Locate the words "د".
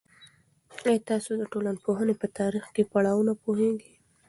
1.37-1.43